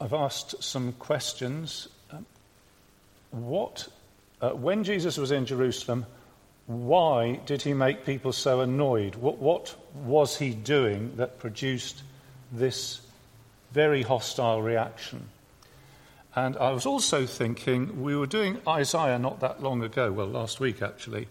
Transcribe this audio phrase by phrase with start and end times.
[0.00, 1.88] I've asked some questions.
[2.10, 2.26] Um,
[3.30, 3.88] what,
[4.40, 6.06] uh, when Jesus was in Jerusalem,
[6.66, 9.14] why did he make people so annoyed?
[9.14, 12.02] What, what was he doing that produced
[12.52, 13.00] this
[13.72, 15.28] very hostile reaction?
[16.34, 20.60] And I was also thinking, we were doing Isaiah not that long ago, well, last
[20.60, 21.28] week actually.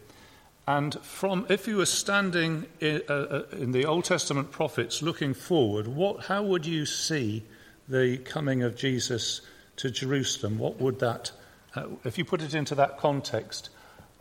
[0.67, 5.35] And from, if you were standing in, uh, uh, in the Old Testament prophets looking
[5.35, 7.43] forward, what, how would you see
[7.87, 9.41] the coming of Jesus
[9.77, 10.57] to Jerusalem?
[10.57, 11.31] What would that,
[11.75, 13.69] uh, if you put it into that context,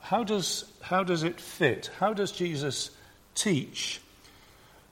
[0.01, 1.91] how does, how does it fit?
[1.99, 2.91] How does Jesus
[3.35, 4.01] teach,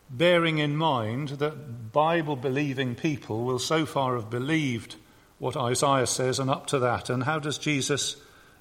[0.09, 4.97] bearing in mind that Bible believing people will so far have believed
[5.39, 7.11] what Isaiah says and up to that?
[7.11, 8.17] And how does Jesus,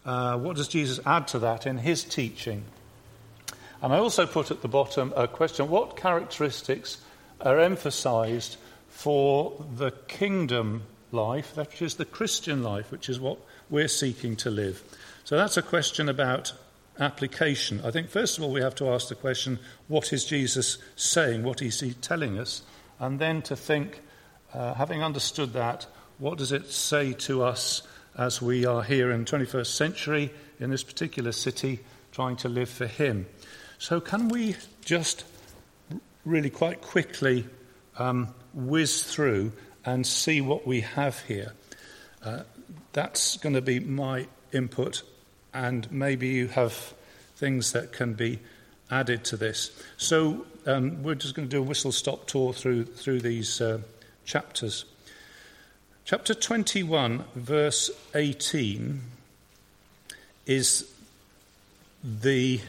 [0.06, 2.64] uh, what does Jesus add to that in his teaching?
[3.82, 6.98] And I also put at the bottom a question what characteristics
[7.40, 8.58] are emphasized
[9.02, 14.52] for the kingdom life, that is the Christian life, which is what we're seeking to
[14.52, 14.84] live?
[15.24, 16.54] So that's a question about
[17.00, 17.82] application.
[17.84, 21.42] I think, first of all, we have to ask the question what is Jesus saying?
[21.42, 22.62] What is he telling us?
[23.00, 24.02] And then to think,
[24.54, 25.88] uh, having understood that,
[26.20, 27.82] what does it say to us
[28.20, 31.80] as we are here in the 21st century in this particular city
[32.12, 33.26] trying to live for him?
[33.80, 35.24] So, can we just
[36.24, 37.48] really quite quickly
[38.02, 39.52] um, whiz through
[39.86, 41.54] and see what we have here?
[42.24, 42.44] Uh,
[42.94, 45.04] that's going to be my input,
[45.54, 46.94] and maybe you have
[47.36, 48.40] things that can be
[48.90, 49.72] added to this.
[49.98, 53.80] So, um, we're just going to do a whistle stop tour through, through these uh,
[54.26, 54.86] chapters.
[56.06, 59.02] Chapter 21, verse 18,
[60.46, 60.92] is
[62.04, 62.60] the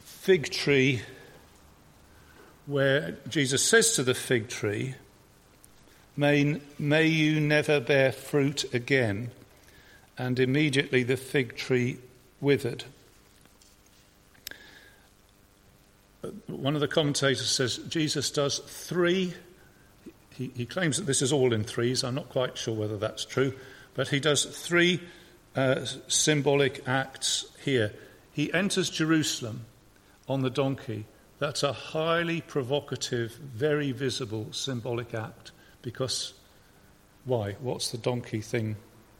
[0.00, 1.02] fig tree
[2.66, 4.94] where Jesus says to the fig tree,
[6.16, 9.30] May, may you never bear fruit again.
[10.18, 11.98] And immediately the fig tree
[12.40, 12.84] withered.
[16.46, 19.34] One of the commentators says Jesus does three,
[20.30, 22.02] he, he claims that this is all in threes.
[22.02, 23.52] I'm not quite sure whether that's true,
[23.94, 25.00] but he does three
[25.54, 27.92] uh, symbolic acts here.
[28.32, 29.66] He enters Jerusalem
[30.28, 31.06] on the donkey,
[31.38, 35.52] that's a highly provocative, very visible symbolic act
[35.82, 36.34] because
[37.24, 37.56] why?
[37.60, 38.76] What's the donkey thing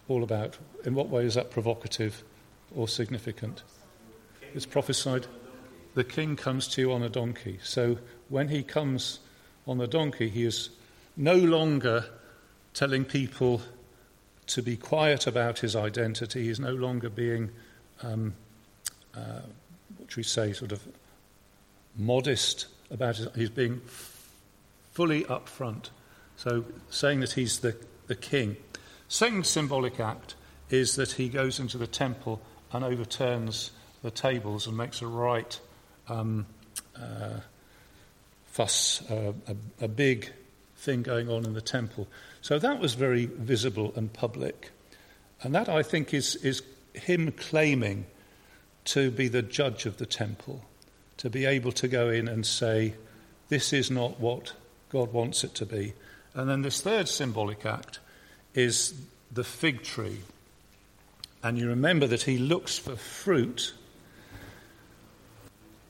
[0.08, 0.56] all about?
[0.84, 2.22] In what way is that provocative
[2.74, 3.62] or significant?
[4.54, 5.26] It's prophesied
[5.94, 7.58] the king comes to you on a donkey.
[7.62, 9.20] So when he comes
[9.66, 10.70] on the donkey, he is
[11.16, 12.04] no longer
[12.74, 13.62] telling people
[14.48, 16.44] to be quiet about his identity.
[16.44, 17.50] He's no longer being
[18.02, 18.34] um,
[19.14, 19.40] uh,
[19.96, 20.86] what should we say, sort of
[21.96, 23.30] modest about it.
[23.34, 23.80] He's being
[24.92, 25.90] fully upfront.
[26.36, 27.76] So saying that he's the,
[28.06, 28.56] the king.
[29.08, 30.34] Second symbolic act
[30.70, 32.40] is that he goes into the temple
[32.72, 33.70] and overturns
[34.02, 35.58] the tables and makes a right
[36.08, 36.46] um,
[36.96, 37.40] uh,
[38.46, 40.32] fuss, uh, a, a big
[40.76, 42.06] thing going on in the temple.
[42.40, 44.70] So that was very visible and public.
[45.42, 46.62] And that, I think, is, is
[46.94, 48.06] him claiming
[48.86, 50.64] to be the judge of the temple,
[51.18, 52.94] to be able to go in and say,
[53.48, 54.52] this is not what
[54.90, 55.94] God wants it to be.
[56.34, 58.00] And then this third symbolic act
[58.54, 58.94] is
[59.32, 60.20] the fig tree.
[61.42, 63.74] And you remember that he looks for fruit.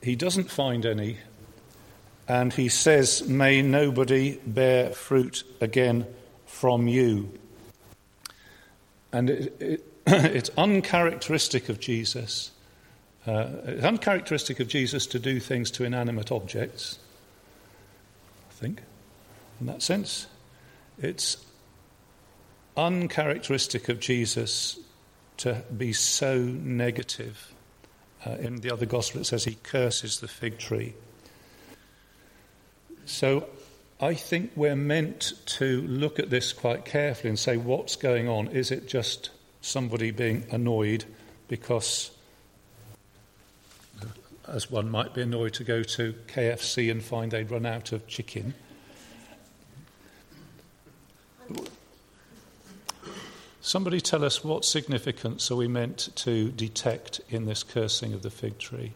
[0.01, 1.17] He doesn't find any.
[2.27, 6.05] And he says, May nobody bear fruit again
[6.45, 7.31] from you.
[9.11, 12.51] And it, it, it's uncharacteristic of Jesus
[13.27, 16.97] uh, it's uncharacteristic of Jesus to do things to inanimate objects,
[18.49, 18.81] I think,
[19.59, 20.27] in that sense.
[20.99, 21.37] It's
[22.77, 24.79] uncharacteristic of Jesus
[25.37, 27.53] to be so negative.
[28.25, 30.95] Uh, in the other gospel, it says he curses the fig tree.
[33.05, 33.47] So
[33.99, 38.47] I think we're meant to look at this quite carefully and say, what's going on?
[38.49, 39.31] Is it just
[39.61, 41.05] somebody being annoyed
[41.47, 42.11] because
[44.47, 48.07] as one might be annoyed to go to KFC and find they'd run out of
[48.07, 48.53] chicken.
[53.61, 58.29] Somebody tell us what significance are we meant to detect in this cursing of the
[58.29, 58.93] fig tree?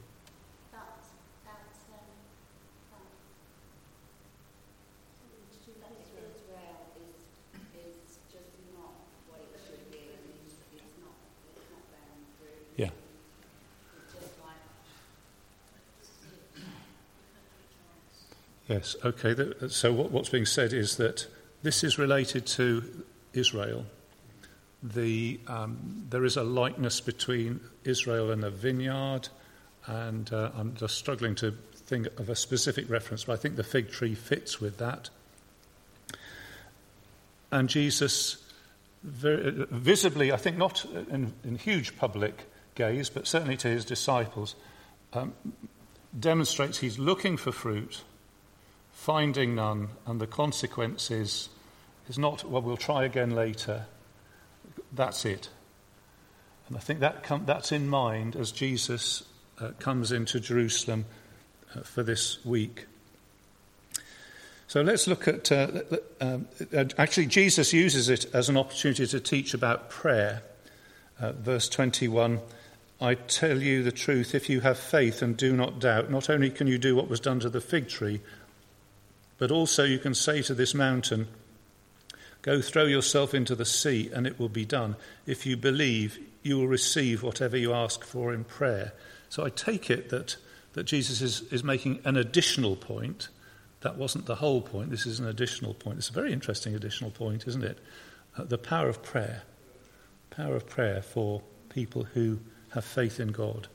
[18.72, 19.36] Yes, okay.
[19.68, 21.28] So, what's being said is that
[21.62, 23.04] this is related to
[23.34, 23.86] Israel.
[24.82, 29.28] The, um, there is a likeness between Israel and a vineyard,
[29.88, 33.64] and uh, I'm just struggling to think of a specific reference, but I think the
[33.66, 35.10] fig tree fits with that.
[37.52, 38.42] And Jesus,
[39.04, 42.46] very, visibly, I think not in, in, huge public
[42.76, 44.56] gaze, but certainly to his disciples,
[45.12, 45.34] um,
[46.18, 48.04] demonstrates he's looking for fruit,
[49.02, 51.50] finding none, and the consequence is,
[52.08, 53.86] is not, well, we'll try again later.
[54.94, 55.50] That's it.
[56.68, 59.24] And I think that com- that's in mind as Jesus
[59.60, 61.06] uh, comes into Jerusalem
[61.76, 62.86] uh, for this week.
[64.68, 65.52] So let's look at.
[65.52, 65.82] Uh,
[66.22, 70.44] um, uh, actually, Jesus uses it as an opportunity to teach about prayer.
[71.20, 72.40] Uh, verse 21
[73.02, 76.52] I tell you the truth, if you have faith and do not doubt, not only
[76.52, 78.22] can you do what was done to the fig tree,
[79.42, 81.28] but also you can say to this mountain,
[82.44, 84.96] Go throw yourself into the sea, and it will be done.
[85.26, 88.94] If you believe, you will receive whatever you ask for in prayer.
[89.30, 90.36] So I take it that,
[90.74, 93.30] that Jesus is, is making an additional point
[93.80, 94.92] that wasn't the whole point.
[94.92, 95.98] This is an additional point.
[95.98, 97.80] It's a very interesting additional point, isn't it?
[98.38, 99.42] Uh, the power of prayer.
[100.30, 102.38] Power of prayer for people who
[102.76, 103.70] have faith in God.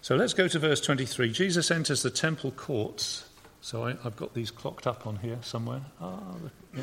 [0.00, 1.30] So let's go to verse 23.
[1.30, 3.27] Jesus enters the temple courts.
[3.60, 5.82] So I, have got these clocked up on here somewhere.
[6.00, 6.20] Ah,
[6.74, 6.82] yeah.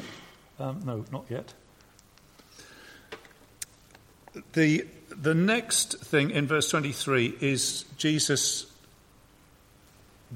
[0.59, 1.53] um, no, not yet.
[4.53, 8.71] The, the next thing in verse 23 is Jesus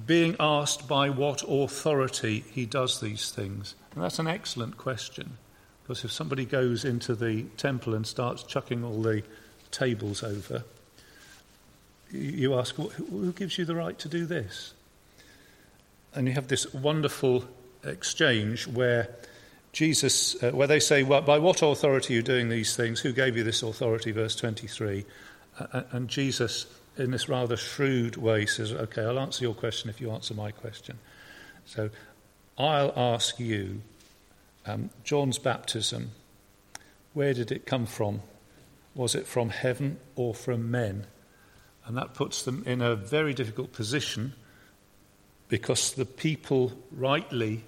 [0.05, 3.75] being asked by what authority he does these things.
[3.93, 5.37] And that's an excellent question.
[5.83, 9.23] Because if somebody goes into the temple and starts chucking all the
[9.71, 10.63] tables over,
[12.11, 14.73] you ask, who gives you the right to do this?
[16.15, 17.45] And you have this wonderful
[17.83, 19.09] exchange where
[19.71, 22.99] Jesus, uh, where they say, well, by what authority are you doing these things?
[23.01, 24.11] Who gave you this authority?
[24.11, 25.05] Verse 23.
[25.59, 26.65] Uh, and Jesus
[26.99, 30.51] in this rather shrewd way, says, Okay, I'll answer your question if you answer my
[30.51, 30.99] question.
[31.65, 31.89] So
[32.57, 33.81] I'll ask you
[34.65, 36.11] um, John's baptism,
[37.13, 38.21] where did it come from?
[38.95, 41.07] Was it from heaven or from men?
[41.85, 44.33] And that puts them in a very difficult position
[45.49, 47.63] because the people rightly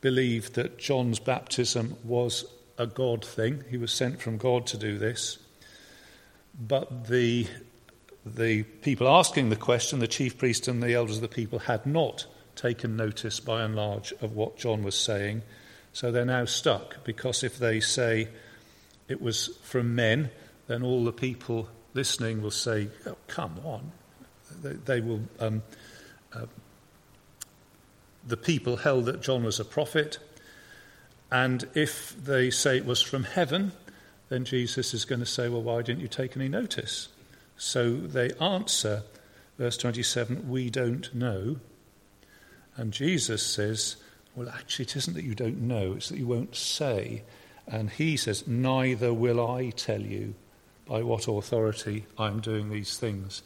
[0.00, 2.44] believed that John's baptism was
[2.76, 3.64] a God thing.
[3.70, 5.38] He was sent from God to do this.
[6.60, 7.46] But the
[8.26, 11.84] the people asking the question, the chief priest and the elders of the people, had
[11.84, 12.26] not
[12.56, 15.42] taken notice by and large of what John was saying.
[15.92, 18.28] So they're now stuck because if they say
[19.08, 20.30] it was from men,
[20.68, 23.92] then all the people listening will say, oh, Come on.
[24.62, 25.20] They, they will.
[25.38, 25.62] Um,
[26.32, 26.46] uh,
[28.26, 30.18] the people held that John was a prophet.
[31.30, 33.72] And if they say it was from heaven,
[34.28, 37.08] then Jesus is going to say, Well, why didn't you take any notice?
[37.56, 39.02] So they answer,
[39.58, 41.56] verse 27, we don't know.
[42.76, 43.96] And Jesus says,
[44.34, 47.22] well, actually, it isn't that you don't know, it's that you won't say.
[47.66, 50.34] And he says, neither will I tell you
[50.86, 53.42] by what authority I'm doing these things.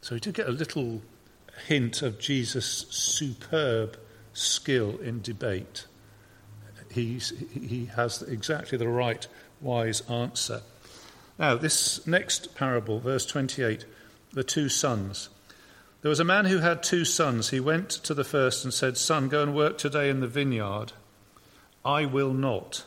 [0.00, 1.02] So we do get a little
[1.66, 3.98] hint of Jesus' superb
[4.32, 5.86] skill in debate.
[6.90, 9.26] He's, he has exactly the right,
[9.60, 10.62] wise answer.
[11.38, 13.84] Now, this next parable, verse 28,
[14.32, 15.28] the two sons.
[16.02, 17.50] There was a man who had two sons.
[17.50, 20.92] He went to the first and said, Son, go and work today in the vineyard.
[21.84, 22.84] I will not.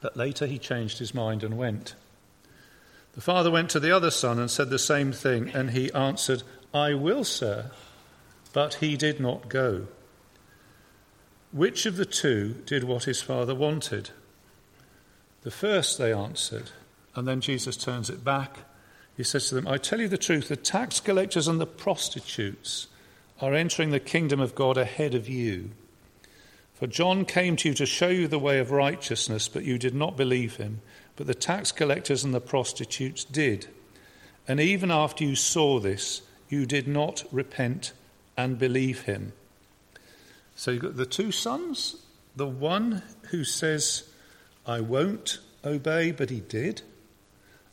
[0.00, 1.94] But later he changed his mind and went.
[3.14, 6.42] The father went to the other son and said the same thing, and he answered,
[6.74, 7.70] I will, sir.
[8.56, 9.86] But he did not go.
[11.52, 14.08] Which of the two did what his father wanted?
[15.42, 16.70] The first, they answered.
[17.14, 18.60] And then Jesus turns it back.
[19.14, 22.86] He says to them, I tell you the truth, the tax collectors and the prostitutes
[23.42, 25.72] are entering the kingdom of God ahead of you.
[26.72, 29.94] For John came to you to show you the way of righteousness, but you did
[29.94, 30.80] not believe him.
[31.16, 33.66] But the tax collectors and the prostitutes did.
[34.48, 37.92] And even after you saw this, you did not repent
[38.36, 39.32] and believe him.
[40.54, 41.96] So you've got the two sons,
[42.34, 44.04] the one who says,
[44.66, 46.82] I won't obey, but he did.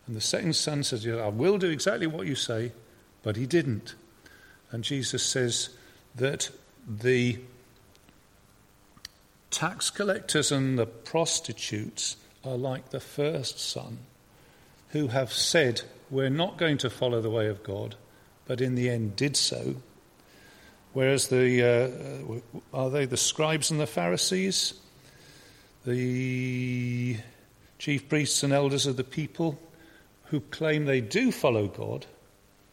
[0.06, 2.72] And the second son says, I will do exactly what you say,
[3.24, 3.96] but he didn't.
[4.72, 5.70] And Jesus says
[6.16, 6.50] that
[6.88, 7.40] the
[9.50, 14.00] tax collectors and the prostitutes are like the first son
[14.90, 17.96] who have said, We're not going to follow the way of God,
[18.46, 19.76] but in the end did so.
[20.94, 22.42] Whereas the,
[22.74, 24.76] uh, are they the scribes and the Pharisees?
[25.86, 27.18] The
[27.80, 29.60] chief priests and elders of the people
[30.26, 32.06] who claim they do follow God,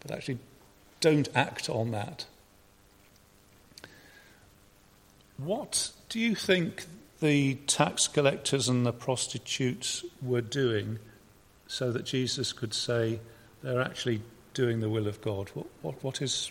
[0.01, 0.39] but actually
[1.01, 2.27] don't act on that.
[5.39, 6.85] What do you think
[7.21, 10.99] the tax collectors and the prostitutes were doing
[11.67, 13.21] so that Jesus could say
[13.63, 14.21] they're actually
[14.53, 15.51] doing the will of God?
[15.55, 16.51] What, what, what is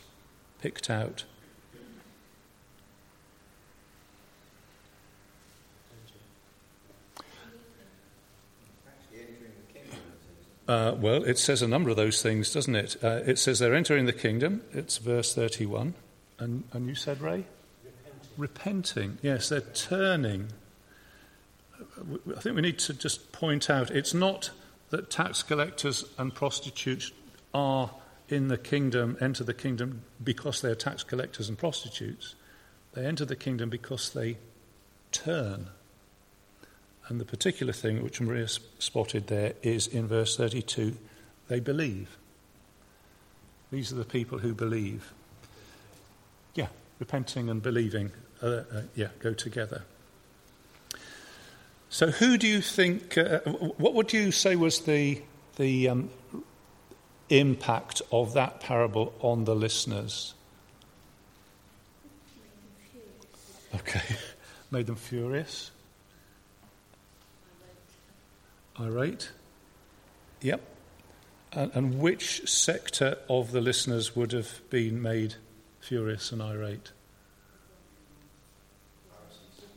[0.61, 1.25] picked out?
[10.69, 12.95] Uh, well, it says a number of those things, doesn't it?
[13.03, 14.61] Uh, it says they're entering the kingdom.
[14.71, 15.95] It's verse 31.
[16.37, 17.45] And, and you said, Ray?
[18.37, 18.37] Repenting.
[18.37, 19.17] Repenting.
[19.23, 20.49] Yes, they're turning.
[22.37, 24.51] I think we need to just point out it's not
[24.91, 27.13] that tax collectors and prostitutes
[27.51, 27.89] are
[28.27, 32.35] in the kingdom, enter the kingdom because they're tax collectors and prostitutes.
[32.93, 34.37] They enter the kingdom because they
[35.11, 35.71] turn
[37.09, 40.95] and the particular thing which Maria spotted there is in verse 32
[41.47, 42.17] they believe.
[43.71, 45.11] These are the people who believe.
[46.53, 46.67] Yeah,
[46.99, 48.11] repenting and believing,
[48.41, 48.63] uh, uh,
[48.95, 49.83] yeah, go together.
[51.89, 55.21] So, who do you think, uh, what would you say was the,
[55.55, 56.11] the um,
[57.29, 60.35] impact of that parable on the listeners?
[63.73, 64.15] Okay,
[64.71, 65.71] made them furious.
[68.79, 69.31] Irate?
[70.41, 70.61] Yep.
[71.51, 75.35] And, and which sector of the listeners would have been made
[75.79, 76.91] furious and irate?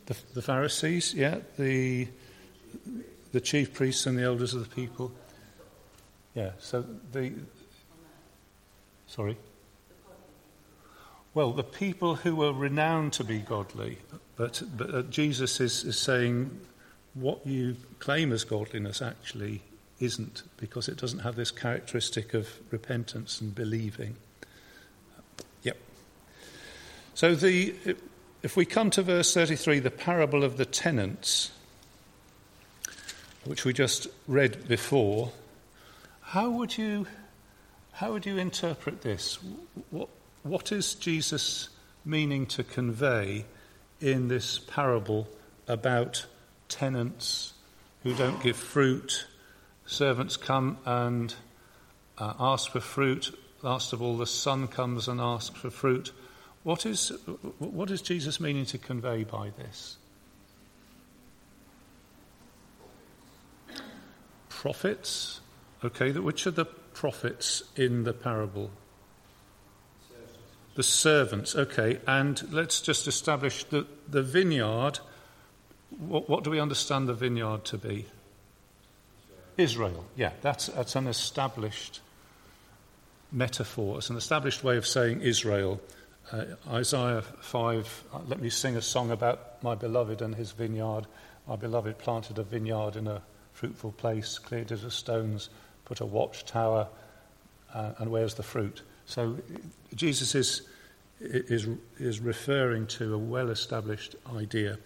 [0.05, 2.07] The, the Pharisees, yeah, the
[3.31, 5.11] the chief priests and the elders of the people.
[6.35, 7.33] Yeah, so the
[9.07, 9.37] sorry.
[11.33, 13.97] Well, the people who were renowned to be godly,
[14.35, 16.59] but, but uh, Jesus is, is saying
[17.13, 19.61] what you claim as godliness actually
[19.99, 24.15] isn't, because it doesn't have this characteristic of repentance and believing.
[25.63, 25.77] Yep.
[27.13, 27.75] So the,
[28.41, 31.51] if we come to verse 33, the parable of the tenants,
[33.45, 35.31] which we just read before,
[36.21, 37.05] how would you,
[37.93, 39.37] how would you interpret this?
[39.91, 40.09] What,
[40.41, 41.69] what is Jesus
[42.03, 43.45] meaning to convey
[44.01, 45.27] in this parable
[45.67, 46.25] about
[46.67, 47.53] tenants
[48.03, 49.27] who don't give fruit.
[49.85, 51.33] Servants come and
[52.17, 53.37] uh, ask for fruit.
[53.61, 56.11] Last of all, the son comes and asks for fruit.
[56.63, 57.11] What is,
[57.59, 59.97] what is Jesus meaning to convey by this?
[64.49, 65.41] Prophets.
[65.83, 68.71] Okay, which are the prophets in the parable?
[70.75, 71.99] The servants, okay.
[72.07, 74.99] And let's just establish that the vineyard
[75.99, 78.05] what, what do we understand the vineyard to be?
[79.57, 80.05] Israel.
[80.15, 82.01] Yeah, that's, that's an established
[83.31, 83.97] metaphor.
[83.97, 85.81] It's an established way of saying Israel.
[86.31, 91.05] Uh, Isaiah 5, uh, let me sing a song about my beloved and his vineyard.
[91.47, 93.21] My beloved planted a vineyard in a
[93.51, 95.49] fruitful place, cleared it of stones,
[95.85, 96.87] put a watchtower,
[97.73, 98.81] uh, and where's the fruit?
[99.05, 99.37] So
[99.93, 100.61] Jesus is,
[101.19, 101.67] is,
[101.99, 104.77] is referring to a well established idea.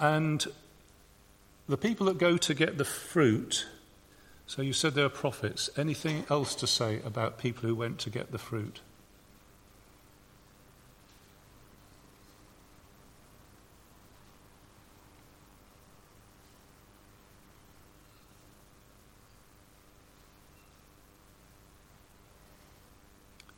[0.00, 0.46] And
[1.68, 3.66] the people that go to get the fruit,
[4.46, 5.68] so you said they are prophets.
[5.76, 8.80] Anything else to say about people who went to get the fruit?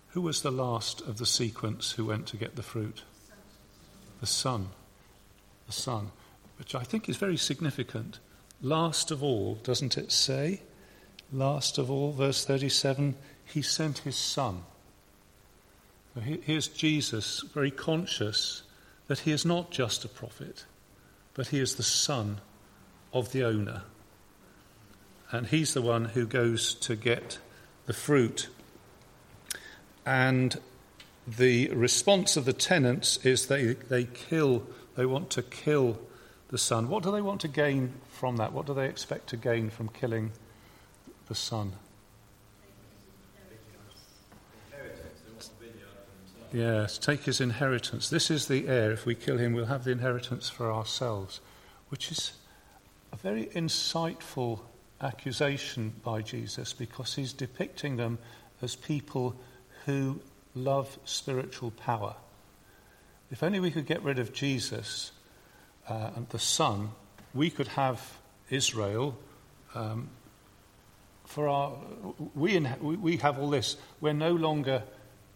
[0.08, 3.02] Who was the last of the sequence who went to get the fruit?
[4.20, 4.70] The son.
[5.66, 6.10] The son
[6.62, 8.20] which I think is very significant.
[8.60, 10.60] Last of all, doesn't it say?
[11.32, 14.62] Last of all, verse 37, he sent his son.
[16.22, 18.62] Here's Jesus, very conscious
[19.08, 20.64] that he is not just a prophet,
[21.34, 22.40] but he is the son
[23.12, 23.82] of the owner.
[25.32, 27.40] And he's the one who goes to get
[27.86, 28.48] the fruit.
[30.06, 30.60] And
[31.26, 34.64] the response of the tenants is they, they kill,
[34.94, 35.98] they want to kill
[36.52, 36.88] the son.
[36.88, 38.52] What do they want to gain from that?
[38.52, 40.30] What do they expect to gain from killing
[41.26, 41.72] the son?
[46.52, 48.10] Yes, take his inheritance.
[48.10, 48.92] This is the heir.
[48.92, 51.40] If we kill him, we'll have the inheritance for ourselves,
[51.88, 52.34] which is
[53.10, 54.60] a very insightful
[55.00, 58.18] accusation by Jesus because he's depicting them
[58.60, 59.34] as people
[59.86, 60.20] who
[60.54, 62.14] love spiritual power.
[63.30, 65.12] If only we could get rid of Jesus
[65.88, 66.90] uh, and the Son,
[67.34, 68.18] we could have
[68.50, 69.18] Israel
[69.74, 70.08] um,
[71.24, 71.76] for our.
[72.34, 73.76] We, in, we have all this.
[74.00, 74.82] We're no longer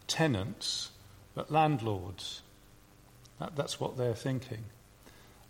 [0.07, 0.91] tenants,
[1.35, 2.43] but landlords.
[3.41, 4.65] That, that's what they're thinking.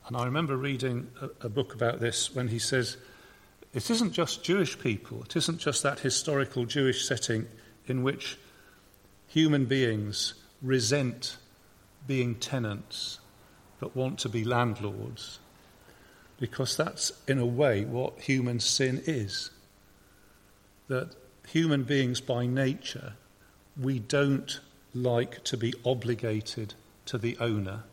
[0.06, 2.96] And I remember reading a, a book about this when he says
[3.74, 7.46] it isn't just Jewish people, it isn't just that historical Jewish setting
[7.86, 8.38] in which
[9.26, 11.36] human beings resent
[12.06, 13.18] being tenants
[13.78, 15.38] but want to be landlords.
[16.38, 19.50] Because that's, in a way, what human sin is.
[20.88, 21.10] That
[21.48, 23.14] human beings by nature,
[23.80, 24.60] we don't
[24.94, 26.74] like to be obligated
[27.06, 27.84] to the owner.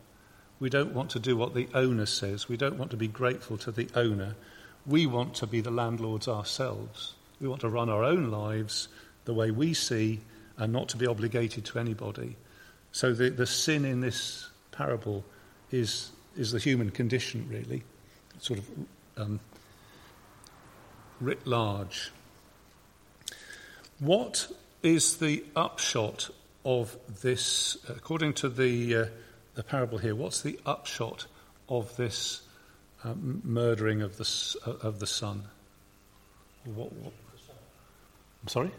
[0.60, 2.48] We don't want to do what the owner says.
[2.48, 4.34] We don't want to be grateful to the owner.
[4.86, 7.14] We want to be the landlords ourselves.
[7.40, 8.88] We want to run our own lives
[9.24, 10.20] the way we see
[10.56, 12.36] and not to be obligated to anybody.
[12.92, 15.24] So the, the sin in this parable
[15.74, 17.82] is, is the human condition, really,
[18.38, 18.68] sort of
[19.16, 19.40] um,
[21.20, 22.12] writ large.
[23.98, 24.52] What
[24.82, 26.30] is the upshot
[26.64, 29.04] of this, according to the, uh,
[29.54, 31.26] the parable here, what's the upshot
[31.68, 32.42] of this
[33.02, 35.42] um, murdering of the, uh, of the son?
[36.64, 37.12] What, what?
[38.42, 38.70] I'm sorry?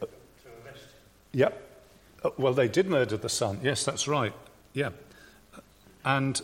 [0.00, 0.06] Uh,
[1.32, 1.62] yep.
[2.22, 3.58] Uh, well, they did murder the son.
[3.62, 4.32] Yes, that's right.
[4.76, 4.90] Yeah.
[6.04, 6.38] And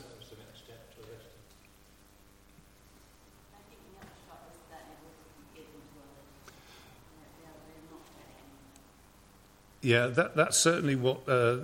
[9.84, 11.56] Yeah, that, that's certainly what uh,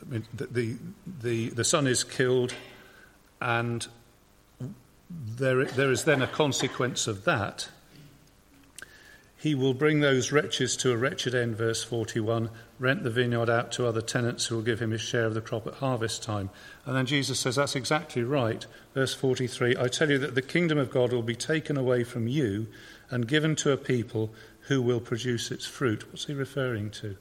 [0.00, 0.76] I mean, the,
[1.20, 2.54] the, the son is killed,
[3.40, 3.86] and
[5.10, 7.68] there, there is then a consequence of that.
[9.46, 12.50] He will bring those wretches to a wretched end, verse 41,
[12.80, 15.40] rent the vineyard out to other tenants who will give him his share of the
[15.40, 16.50] crop at harvest time.
[16.84, 18.66] And then Jesus says, That's exactly right.
[18.92, 22.26] Verse 43 I tell you that the kingdom of God will be taken away from
[22.26, 22.66] you
[23.08, 26.10] and given to a people who will produce its fruit.
[26.10, 27.16] What's he referring to?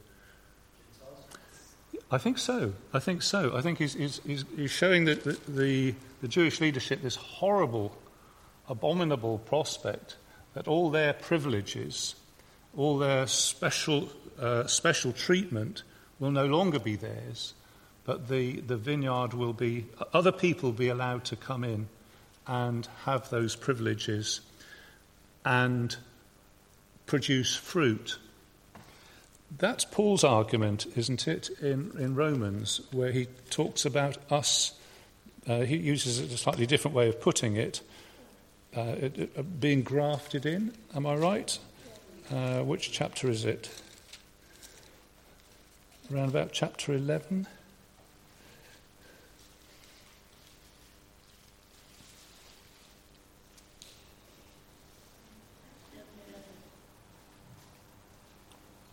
[2.09, 2.73] I think so.
[2.91, 3.55] I think so.
[3.55, 7.95] I think he's, he's, he's showing the, the, the, the Jewish leadership this horrible,
[8.67, 10.15] abominable prospect
[10.55, 12.15] that all their privileges,
[12.77, 14.09] all their special,
[14.39, 15.83] uh, special treatment
[16.19, 17.53] will no longer be theirs,
[18.05, 21.87] but the, the vineyard will be, other people will be allowed to come in
[22.47, 24.41] and have those privileges
[25.43, 25.95] and
[27.05, 28.17] produce fruit
[29.57, 34.73] that's Paul's argument, isn't it, in, in Romans, where he talks about us.
[35.47, 37.81] Uh, he uses a slightly different way of putting it,
[38.75, 40.73] uh, it, it being grafted in.
[40.93, 41.57] Am I right?
[42.33, 43.69] Uh, which chapter is it?
[46.11, 47.45] Around about chapter 11.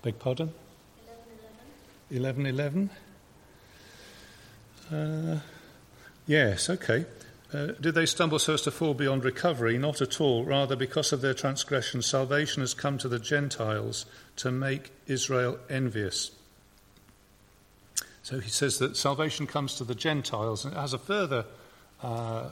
[0.03, 0.53] Beg pardon?
[2.11, 2.91] 1111.
[4.91, 5.39] Uh,
[6.27, 7.07] yes, okay.
[7.53, 9.77] Uh, did they stumble so as to fall beyond recovery?
[9.77, 10.45] Not at all.
[10.45, 16.31] Rather, because of their transgression, salvation has come to the Gentiles to make Israel envious.
[18.23, 21.45] So he says that salvation comes to the Gentiles, and it has a further,
[22.03, 22.49] uh,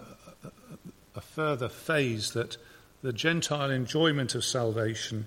[1.15, 2.59] a further phase that
[3.03, 5.27] the Gentile enjoyment of salvation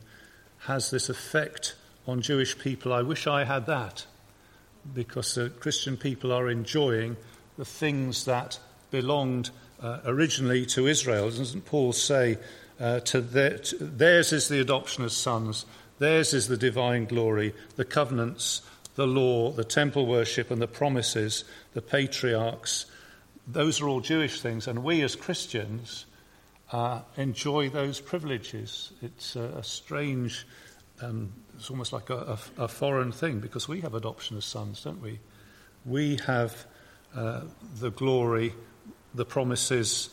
[0.60, 2.94] has this effect on Jewish people.
[2.94, 4.06] I wish I had that
[4.94, 7.18] because the Christian people are enjoying
[7.58, 8.60] the things that
[8.92, 9.50] belonged
[9.84, 11.30] uh, originally to Israel.
[11.30, 12.38] Doesn't Paul say,
[12.80, 15.66] uh, to, their, to theirs is the adoption as sons,
[16.00, 18.62] theirs is the divine glory, the covenants,
[18.96, 21.44] the law, the temple worship, and the promises,
[21.74, 22.86] the patriarchs.
[23.46, 26.06] Those are all Jewish things, and we as Christians
[26.72, 28.94] uh, enjoy those privileges.
[29.02, 30.48] It's a, a strange
[31.02, 34.84] um, it's almost like a, a, a, foreign thing because we have adoption as sons,
[34.84, 35.20] don't we?
[35.86, 36.66] We have
[37.16, 37.42] uh,
[37.80, 38.54] the glory,
[39.14, 40.10] the promises,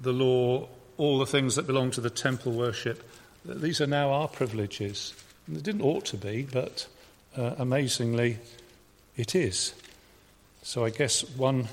[0.00, 3.02] the law, all the things that belong to the temple worship.
[3.44, 5.14] These are now our privileges.
[5.50, 6.86] It didn't ought to be, but
[7.36, 8.38] uh, amazingly,
[9.16, 9.74] it is.
[10.62, 11.68] So I guess one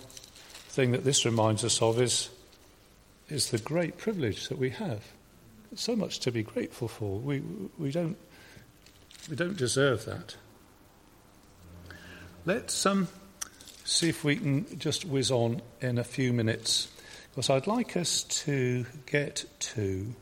[0.68, 2.30] thing that this reminds us of is,
[3.30, 5.04] is the great privilege that we have.
[5.76, 7.18] So much to be grateful for.
[7.18, 7.42] We,
[7.78, 8.18] we don't
[9.30, 10.36] we don't deserve that.
[12.46, 13.08] Let's um,
[13.92, 16.90] see if we can just whiz on in a few minutes,
[17.30, 20.14] because I'd like us to get to.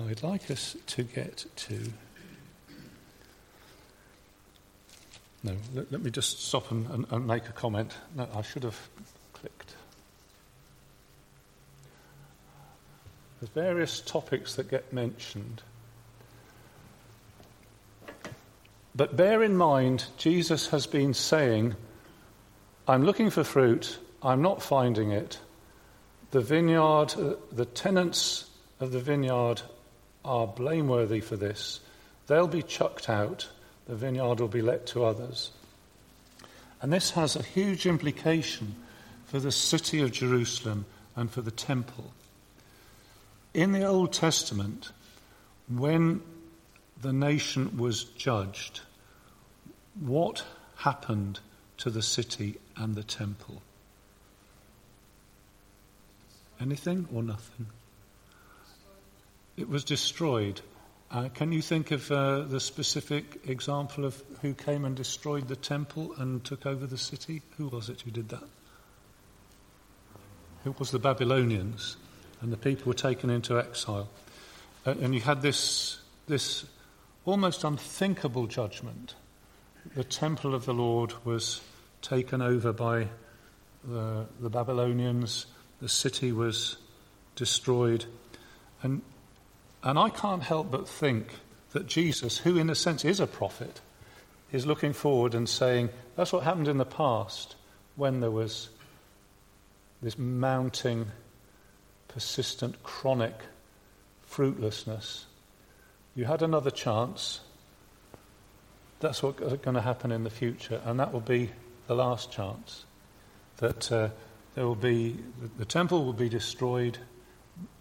[0.00, 1.92] I'd like us to get to
[5.46, 7.94] no, let, let me just stop and, and, and make a comment.
[8.16, 8.88] No, I should have
[9.32, 9.74] clicked.
[13.40, 15.62] There's various topics that get mentioned.
[18.96, 21.76] But bear in mind, Jesus has been saying,
[22.88, 25.40] I'm looking for fruit, I'm not finding it.
[26.30, 29.62] The vineyard, uh, the tenants of the vineyard
[30.24, 31.80] are blameworthy for this.
[32.28, 33.48] They'll be chucked out,
[33.88, 35.50] the vineyard will be let to others.
[36.80, 38.76] And this has a huge implication
[39.24, 42.12] for the city of Jerusalem and for the temple.
[43.54, 44.92] In the Old Testament,
[45.68, 46.20] when
[47.00, 48.80] the nation was judged,
[49.98, 50.44] what
[50.76, 51.40] happened
[51.78, 53.62] to the city and the temple?
[56.60, 57.66] Anything or nothing?
[59.56, 60.60] It was destroyed.
[61.10, 65.56] Uh, can you think of uh, the specific example of who came and destroyed the
[65.56, 67.42] temple and took over the city?
[67.56, 68.44] Who was it who did that?
[70.64, 71.96] It was the Babylonians,
[72.40, 74.08] and the people were taken into exile.
[74.84, 76.64] Uh, and you had this, this
[77.24, 79.14] almost unthinkable judgment
[79.94, 81.60] the temple of the Lord was
[82.02, 83.08] taken over by
[83.84, 85.46] the, the Babylonians,
[85.80, 86.76] the city was
[87.34, 88.04] destroyed.
[88.82, 89.02] And,
[89.82, 91.28] and I can't help but think
[91.72, 93.80] that Jesus, who in a sense is a prophet,
[94.52, 97.56] is looking forward and saying, that's what happened in the past
[97.96, 98.68] when there was
[100.02, 101.06] this mounting,
[102.08, 103.34] persistent, chronic
[104.24, 105.26] fruitlessness.
[106.14, 107.40] You had another chance,
[109.00, 111.50] that's what's going to happen in the future, and that will be
[111.86, 112.84] the last chance.
[113.58, 114.08] That uh,
[114.54, 115.18] there will be,
[115.58, 116.98] the temple will be destroyed.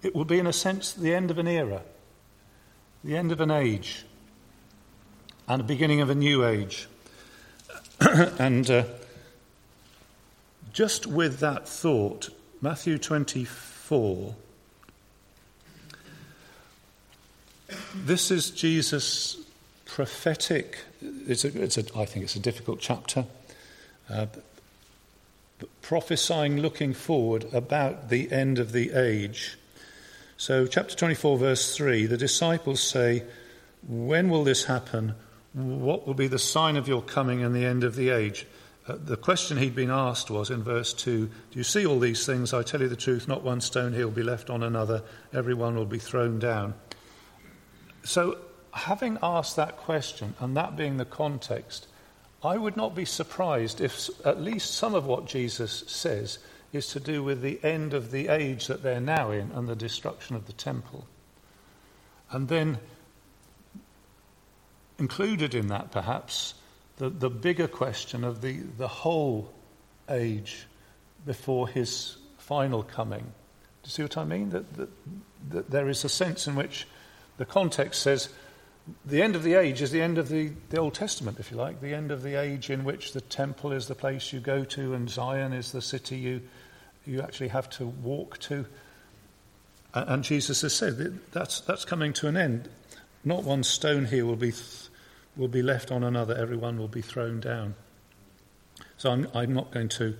[0.01, 1.81] It will be, in a sense, the end of an era,
[3.03, 4.05] the end of an age,
[5.47, 6.87] and the beginning of a new age.
[8.39, 8.83] and uh,
[10.73, 12.29] just with that thought,
[12.61, 14.35] Matthew 24,
[17.95, 19.37] this is Jesus'
[19.85, 20.79] prophetic
[21.27, 23.25] it's a, it's a, I think it's a difficult chapter.
[24.09, 24.27] Uh,
[25.81, 29.57] prophesying looking forward about the end of the age.
[30.37, 33.23] So, chapter 24, verse 3 the disciples say,
[33.87, 35.15] When will this happen?
[35.53, 38.45] What will be the sign of your coming and the end of the age?
[38.87, 42.25] Uh, the question he'd been asked was in verse 2 Do you see all these
[42.25, 42.53] things?
[42.53, 45.75] I tell you the truth, not one stone here will be left on another, everyone
[45.75, 46.73] will be thrown down.
[48.03, 48.37] So,
[48.75, 51.87] having asked that question, and that being the context,
[52.43, 56.39] I would not be surprised if at least some of what Jesus says
[56.73, 59.75] is to do with the end of the age that they're now in and the
[59.75, 61.07] destruction of the temple.
[62.29, 62.79] And then,
[64.99, 66.55] included in that perhaps,
[66.97, 69.53] the, the bigger question of the, the whole
[70.09, 70.67] age
[71.25, 73.23] before his final coming.
[73.23, 74.49] Do you see what I mean?
[74.49, 74.89] That, that,
[75.49, 76.87] that there is a sense in which
[77.37, 78.29] the context says,
[79.05, 81.57] the end of the age is the end of the, the Old Testament, if you
[81.57, 84.63] like, the end of the age in which the temple is the place you go
[84.63, 86.41] to and Zion is the city you,
[87.05, 88.65] you actually have to walk to.
[89.93, 92.69] And Jesus has said that that's, that's coming to an end.
[93.23, 94.53] Not one stone here will be,
[95.35, 97.73] will be left on another, everyone will be thrown down.
[98.97, 100.15] So I'm, I'm not going to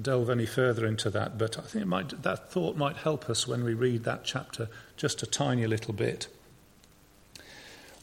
[0.00, 3.64] delve any further into that, but I think might, that thought might help us when
[3.64, 6.28] we read that chapter just a tiny little bit.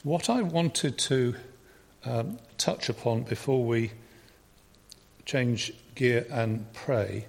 [0.04, 1.36] What I wanted to
[2.06, 3.92] um, touch upon before we
[5.26, 7.28] change gear and pray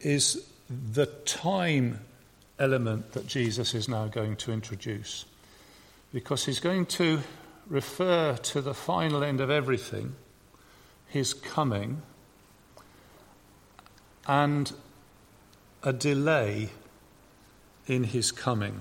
[0.00, 2.00] is the time
[2.58, 5.26] element that Jesus is now going to introduce.
[6.10, 7.20] Because he's going to
[7.68, 10.14] refer to the final end of everything,
[11.08, 12.00] his coming,
[14.26, 14.72] and
[15.82, 16.70] a delay
[17.86, 18.80] in his coming.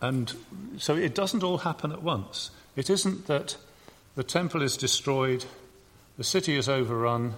[0.00, 0.32] And
[0.78, 2.50] so it doesn't all happen at once.
[2.76, 3.56] It isn't that
[4.14, 5.44] the temple is destroyed,
[6.16, 7.34] the city is overrun,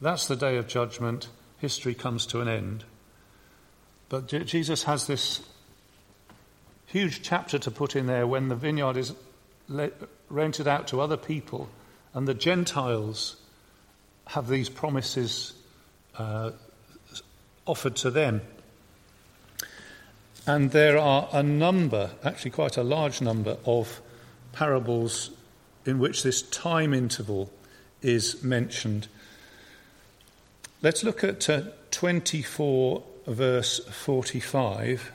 [0.00, 2.84] that's the day of judgment, history comes to an end.
[4.08, 5.40] But Jesus has this
[6.86, 9.14] huge chapter to put in there when the vineyard is
[10.28, 11.68] rented out to other people
[12.14, 13.36] and the Gentiles
[14.26, 15.54] have these promises
[16.18, 16.50] uh,
[17.66, 18.40] offered to them.
[20.50, 24.02] And there are a number, actually quite a large number, of
[24.52, 25.30] parables
[25.86, 27.52] in which this time interval
[28.02, 29.06] is mentioned.
[30.82, 35.12] Let's look at uh, 24, verse 45.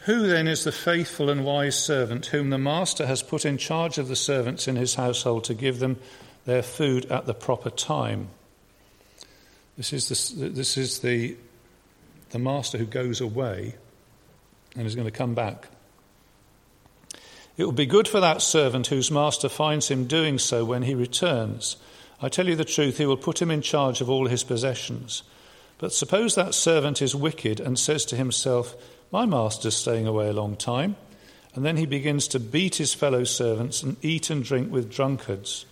[0.00, 3.96] Who then is the faithful and wise servant whom the master has put in charge
[3.96, 5.96] of the servants in his household to give them
[6.44, 8.28] their food at the proper time?
[9.76, 11.36] This is the, this is the,
[12.30, 13.74] the master who goes away
[14.76, 15.68] and is going to come back.
[17.56, 20.94] It will be good for that servant whose master finds him doing so when he
[20.94, 21.76] returns.
[22.20, 25.22] I tell you the truth, he will put him in charge of all his possessions.
[25.78, 28.76] But suppose that servant is wicked and says to himself,
[29.10, 30.96] my master's staying away a long time.
[31.54, 35.66] And then he begins to beat his fellow servants and eat and drink with drunkards.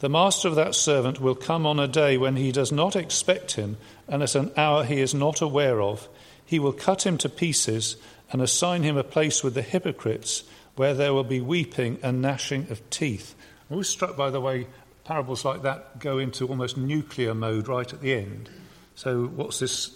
[0.00, 3.52] The master of that servant will come on a day when he does not expect
[3.52, 6.08] him, and at an hour he is not aware of.
[6.44, 7.96] He will cut him to pieces
[8.30, 10.44] and assign him a place with the hypocrites,
[10.76, 13.34] where there will be weeping and gnashing of teeth.
[13.68, 14.68] I'm always struck by the way
[15.04, 18.48] parables like that go into almost nuclear mode right at the end.
[18.94, 19.90] So, what's this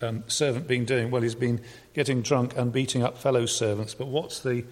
[0.00, 1.10] um, servant been doing?
[1.10, 1.60] Well, he's been
[1.92, 3.94] getting drunk and beating up fellow servants.
[3.94, 4.64] But what's the,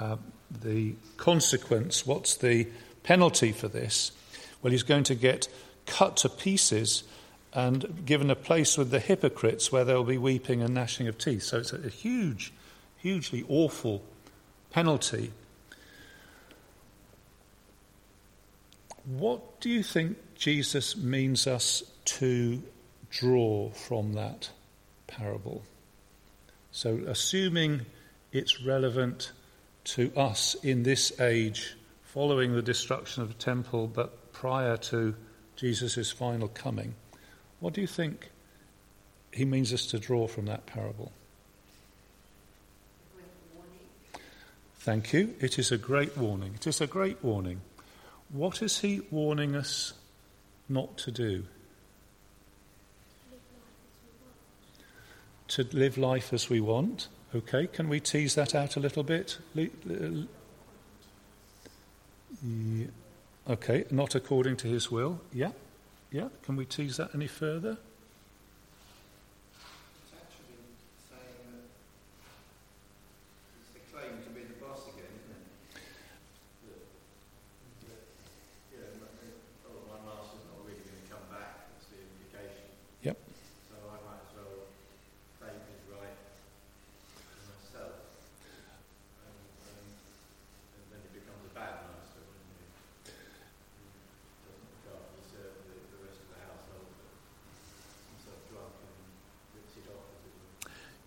[0.00, 0.16] uh,
[0.62, 2.06] the consequence?
[2.06, 2.66] What's the
[3.04, 4.10] penalty for this?
[4.60, 5.46] Well, he's going to get
[5.86, 7.04] cut to pieces
[7.52, 11.16] and given a place with the hypocrites where there will be weeping and gnashing of
[11.16, 11.44] teeth.
[11.44, 12.52] So it's a, huge,
[12.98, 14.02] hugely awful
[14.72, 15.30] penalty.
[19.04, 22.60] What do you think Jesus means us to
[23.10, 24.50] draw from that?
[25.06, 25.62] parable.
[26.72, 27.86] So, assuming
[28.32, 29.32] it's relevant
[29.84, 31.76] to us in this age,
[32.14, 35.16] following the destruction of the temple, but prior to
[35.56, 36.94] Jesus' final coming,
[37.58, 38.30] what do you think
[39.32, 41.10] he means us to draw from that parable?
[44.76, 45.34] Thank you.
[45.40, 46.54] It is a great warning.
[46.54, 47.62] It is a great warning.
[48.28, 49.92] What is he warning us
[50.68, 51.44] not to do?
[55.46, 57.08] to live life as we want.
[57.34, 59.38] Okay, can we tease that out a little bit?
[63.48, 65.20] Okay, not according to his will.
[65.32, 65.52] Yeah,
[66.10, 66.28] yeah.
[66.44, 67.76] Can we tease that any further?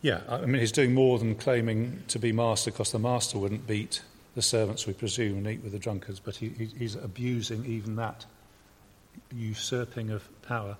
[0.07, 3.67] Yeah, I mean, he's doing more than claiming to be master because the master wouldn't
[3.67, 4.01] beat
[4.35, 6.47] the servants, we presume, and eat with the drunkards, but he,
[6.79, 8.25] he's abusing even that
[9.35, 10.77] usurping of power.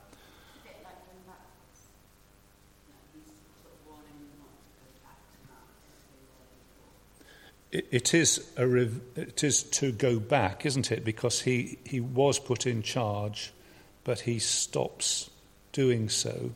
[7.74, 11.04] it is, a rev- it is to go back, isn't it?
[11.04, 13.52] Because he, he was put in charge,
[14.06, 15.30] but he stops
[15.74, 16.52] doing so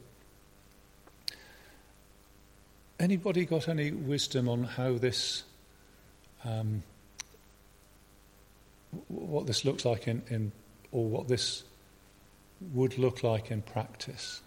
[3.02, 5.44] Anybody got any wisdom on how this,
[6.46, 6.84] um,
[9.08, 10.52] what this looks like in, in,
[10.92, 11.64] or what this
[12.76, 14.44] would look like in practice?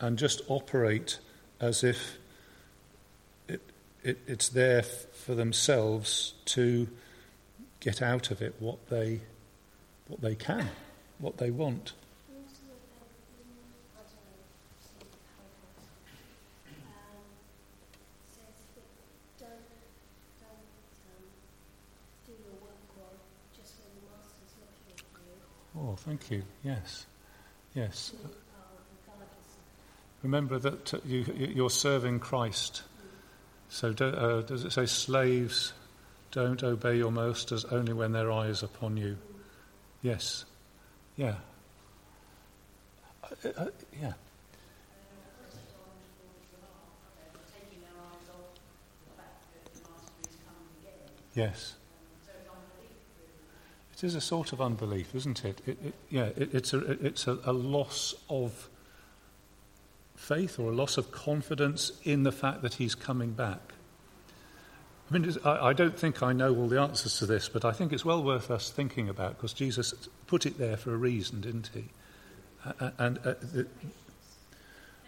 [0.00, 1.18] and just operate
[1.60, 2.18] as if
[3.48, 3.62] it,
[4.02, 6.88] it, it's there for themselves to
[7.80, 9.20] get out of it what they,
[10.08, 10.68] what they can,
[11.18, 11.92] what they want.
[25.86, 26.42] Oh, thank you.
[26.64, 27.06] Yes.
[27.74, 28.12] Yes.
[30.22, 32.82] Remember that you, you're serving Christ
[33.68, 35.72] So, do, uh, does it say slaves
[36.32, 39.16] don't obey your masters only when their eye is upon you?
[40.02, 40.44] Yes.
[41.16, 41.36] Yeah.
[43.22, 43.66] Uh, uh,
[44.00, 44.12] yeah.
[51.34, 51.74] Yes.
[53.96, 55.62] It is a sort of unbelief, isn't it?
[55.66, 58.68] it, it yeah, it, it's, a, it's a, a loss of
[60.16, 63.72] faith or a loss of confidence in the fact that he's coming back.
[65.10, 67.72] I mean, I, I don't think I know all the answers to this, but I
[67.72, 69.94] think it's well worth us thinking about because Jesus
[70.26, 71.84] put it there for a reason, didn't he?
[72.98, 73.66] And uh, the,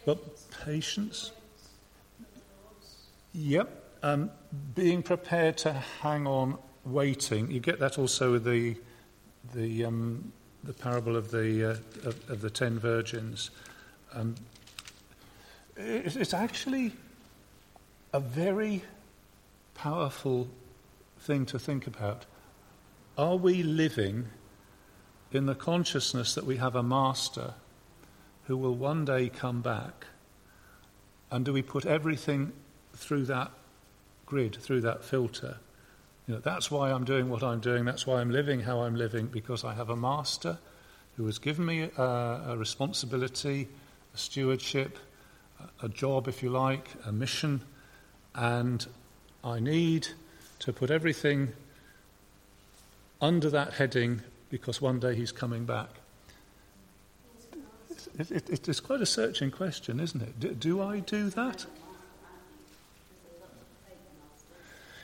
[0.06, 0.18] well,
[0.64, 1.32] patience.
[3.34, 3.84] Yep.
[4.02, 4.30] Um,
[4.74, 6.56] being prepared to hang on,
[6.88, 7.50] waiting.
[7.50, 8.76] You get that also with the
[9.54, 10.32] the um,
[10.64, 13.50] the parable of the uh, of, of, the ten virgins.
[14.12, 14.34] Um,
[15.76, 16.92] it, it's actually
[18.12, 18.82] a very
[19.74, 20.48] powerful
[21.20, 22.24] thing to think about.
[23.16, 24.26] Are we living
[25.32, 27.54] in the consciousness that we have a master
[28.46, 30.06] who will one day come back?
[31.30, 32.52] And do we put everything
[32.94, 33.50] through that
[34.24, 35.58] grid, through that filter?
[36.28, 37.86] You know, that's why I'm doing what I'm doing.
[37.86, 40.58] That's why I'm living how I'm living, because I have a master
[41.16, 43.66] who has given me a, a responsibility,
[44.14, 44.98] a stewardship,
[45.82, 47.62] a job, if you like, a mission,
[48.34, 48.86] and
[49.42, 50.08] I need
[50.60, 51.52] to put everything
[53.22, 55.88] under that heading because one day he's coming back.
[58.18, 60.38] It, it, it's quite a searching question, isn't it?
[60.38, 61.64] Do, do I do that?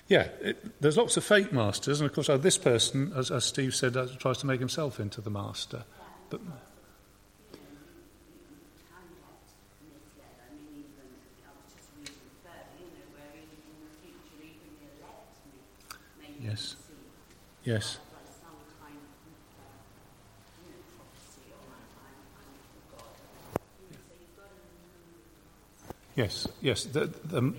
[0.09, 3.45] Yeah, it, there's lots of fake masters, and of course, uh, this person, as, as
[3.45, 5.85] Steve said, tries to make himself into the master.
[6.31, 6.41] But,
[16.45, 16.77] Yes.
[17.65, 17.99] Yes.
[26.15, 26.85] Yes, yes.
[26.85, 27.55] The, the,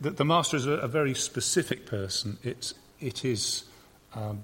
[0.00, 2.38] the, the master is a, a, very specific person.
[2.42, 3.64] It's, it is
[4.14, 4.42] um,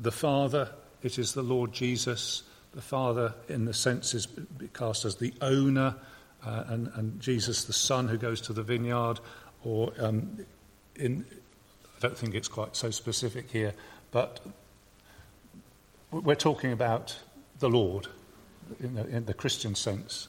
[0.00, 0.70] the Father,
[1.02, 2.42] it is the Lord Jesus.
[2.74, 4.28] The Father, in the sense, is
[4.74, 5.94] cast as the owner,
[6.44, 9.20] uh, and, and Jesus, the Son, who goes to the vineyard,
[9.64, 10.44] or um,
[10.94, 11.24] in,
[11.96, 13.74] I don't think it's quite so specific here,
[14.10, 14.40] but
[16.10, 17.18] we're talking about
[17.58, 18.08] the Lord
[18.80, 20.28] in the, in the Christian sense.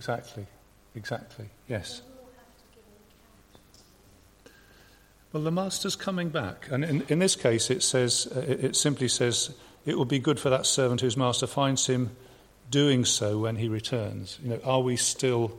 [0.00, 0.46] Exactly,
[0.94, 2.00] exactly, yes.
[5.30, 6.68] Well, the master's coming back.
[6.70, 10.18] And in, in this case, it, says, uh, it, it simply says, it will be
[10.18, 12.16] good for that servant whose master finds him
[12.70, 14.38] doing so when he returns.
[14.42, 15.52] You know, are we still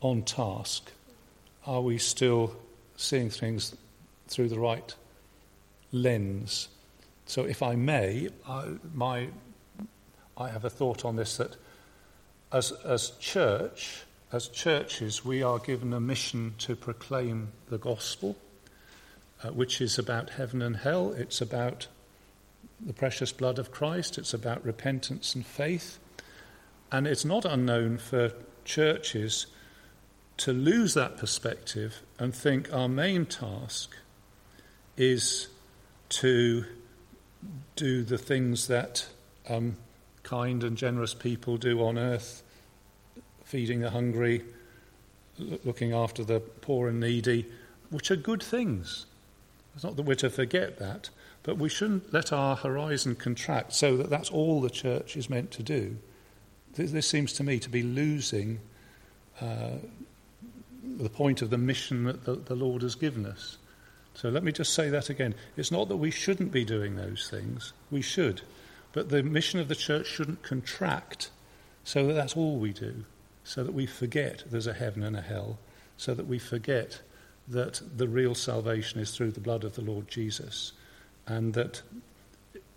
[0.00, 0.92] on task?
[1.66, 2.54] Are we still
[2.96, 3.74] seeing things
[4.28, 4.94] through the right
[5.90, 6.68] lens?
[7.26, 9.30] So, if I may, I, my,
[10.36, 11.56] I have a thought on this that
[12.52, 18.36] as, as church, as churches, we are given a mission to proclaim the gospel,
[19.42, 21.12] uh, which is about heaven and hell.
[21.12, 21.86] It's about
[22.84, 24.18] the precious blood of Christ.
[24.18, 25.98] It's about repentance and faith.
[26.90, 28.32] And it's not unknown for
[28.64, 29.46] churches
[30.38, 33.94] to lose that perspective and think our main task
[34.96, 35.48] is
[36.08, 36.64] to
[37.76, 39.06] do the things that
[39.48, 39.76] um,
[40.30, 42.44] kind and generous people do on earth,
[43.42, 44.44] feeding the hungry,
[45.64, 47.44] looking after the poor and needy,
[47.90, 49.06] which are good things.
[49.74, 51.10] It's not that we're to forget that,
[51.42, 55.50] but we shouldn't let our horizon contract so that that's all the church is meant
[55.52, 55.96] to do.
[56.74, 58.60] This seems to me to be losing
[59.40, 59.78] uh,
[60.84, 63.58] the point of the mission that the, the Lord has given us.
[64.14, 65.34] So let me just say that again.
[65.56, 68.42] It's not that we shouldn't be doing those things, we should.
[68.92, 71.30] But the mission of the church shouldn't contract
[71.84, 73.04] so that that's all we do,
[73.44, 75.58] so that we forget there's a heaven and a hell,
[75.96, 77.00] so that we forget
[77.48, 80.72] that the real salvation is through the blood of the Lord Jesus,
[81.26, 81.82] and that,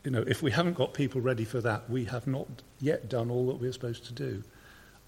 [0.03, 2.47] you know, if we haven't got people ready for that, we have not
[2.80, 4.43] yet done all that we're supposed to do.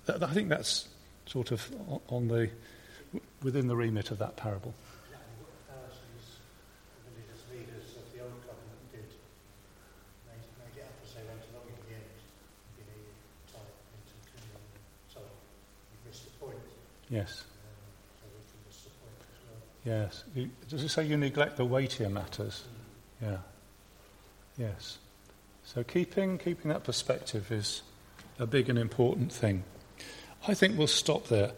[0.08, 0.88] I think that's
[1.26, 1.72] sort of
[2.10, 2.50] on the,
[3.42, 4.74] within the remit of that parable.
[17.10, 17.44] Yes.
[19.84, 20.24] Yes.
[20.68, 22.64] Does it say you neglect the weightier matters?
[23.22, 23.38] Yeah.
[24.58, 24.98] Yes.
[25.64, 27.84] So keeping keeping that perspective is
[28.40, 29.64] a big and important thing.
[30.48, 31.52] I think we'll stop there.